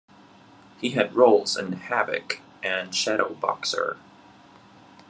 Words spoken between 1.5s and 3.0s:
in "Havoc" and